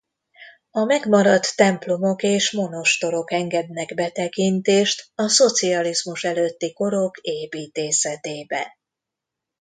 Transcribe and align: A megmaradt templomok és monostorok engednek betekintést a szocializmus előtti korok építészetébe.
A 0.71 0.83
megmaradt 0.83 1.55
templomok 1.55 2.23
és 2.23 2.51
monostorok 2.51 3.31
engednek 3.31 3.93
betekintést 3.95 5.11
a 5.15 5.27
szocializmus 5.27 6.23
előtti 6.23 6.73
korok 6.73 7.17
építészetébe. 7.17 8.77